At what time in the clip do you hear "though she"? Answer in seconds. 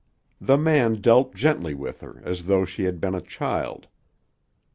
2.47-2.85